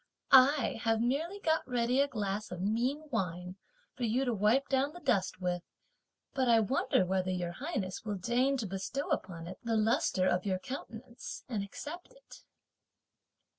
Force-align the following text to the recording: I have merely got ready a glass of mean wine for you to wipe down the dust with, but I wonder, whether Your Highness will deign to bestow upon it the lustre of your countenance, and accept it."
I 0.31 0.79
have 0.81 0.99
merely 0.99 1.39
got 1.39 1.61
ready 1.67 2.01
a 2.01 2.07
glass 2.07 2.49
of 2.49 2.59
mean 2.59 3.03
wine 3.11 3.57
for 3.95 4.01
you 4.03 4.25
to 4.25 4.33
wipe 4.33 4.67
down 4.67 4.93
the 4.93 4.99
dust 4.99 5.39
with, 5.39 5.61
but 6.33 6.49
I 6.49 6.59
wonder, 6.59 7.05
whether 7.05 7.29
Your 7.29 7.51
Highness 7.51 8.03
will 8.03 8.15
deign 8.17 8.57
to 8.57 8.65
bestow 8.65 9.11
upon 9.11 9.45
it 9.45 9.59
the 9.61 9.77
lustre 9.77 10.27
of 10.27 10.43
your 10.43 10.57
countenance, 10.57 11.43
and 11.47 11.63
accept 11.63 12.13
it." 12.13 12.41